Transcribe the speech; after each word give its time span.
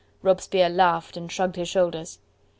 Robespierre 0.23 0.67
laughed 0.71 1.15
and 1.15 1.31
shrugged 1.31 1.57
his 1.57 1.69
shoulders. 1.69 2.17